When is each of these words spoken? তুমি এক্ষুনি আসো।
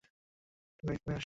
তুমি 0.79 0.91
এক্ষুনি 0.93 1.13
আসো। 1.13 1.19